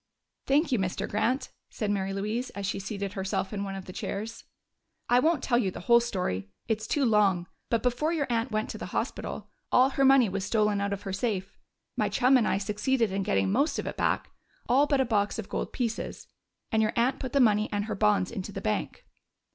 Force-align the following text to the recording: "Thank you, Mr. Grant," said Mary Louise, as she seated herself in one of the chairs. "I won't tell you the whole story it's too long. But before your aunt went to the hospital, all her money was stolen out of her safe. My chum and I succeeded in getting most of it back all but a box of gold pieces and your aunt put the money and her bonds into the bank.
"Thank 0.47 0.71
you, 0.71 0.79
Mr. 0.79 1.07
Grant," 1.07 1.51
said 1.69 1.91
Mary 1.91 2.11
Louise, 2.11 2.49
as 2.55 2.65
she 2.65 2.79
seated 2.79 3.13
herself 3.13 3.53
in 3.53 3.63
one 3.63 3.75
of 3.75 3.85
the 3.85 3.93
chairs. 3.93 4.45
"I 5.07 5.19
won't 5.19 5.43
tell 5.43 5.59
you 5.59 5.69
the 5.69 5.81
whole 5.81 5.99
story 5.99 6.49
it's 6.67 6.87
too 6.87 7.05
long. 7.05 7.45
But 7.69 7.83
before 7.83 8.11
your 8.11 8.25
aunt 8.27 8.49
went 8.49 8.71
to 8.71 8.79
the 8.79 8.87
hospital, 8.97 9.51
all 9.71 9.91
her 9.91 10.03
money 10.03 10.27
was 10.27 10.43
stolen 10.43 10.81
out 10.81 10.91
of 10.91 11.03
her 11.03 11.13
safe. 11.13 11.55
My 11.95 12.09
chum 12.09 12.35
and 12.35 12.47
I 12.47 12.57
succeeded 12.57 13.11
in 13.11 13.21
getting 13.21 13.51
most 13.51 13.77
of 13.77 13.85
it 13.85 13.95
back 13.95 14.31
all 14.67 14.87
but 14.87 15.01
a 15.01 15.05
box 15.05 15.37
of 15.37 15.49
gold 15.49 15.71
pieces 15.71 16.25
and 16.71 16.81
your 16.81 16.93
aunt 16.95 17.19
put 17.19 17.31
the 17.33 17.39
money 17.39 17.69
and 17.71 17.85
her 17.85 17.93
bonds 17.93 18.31
into 18.31 18.51
the 18.51 18.59
bank. 18.59 19.05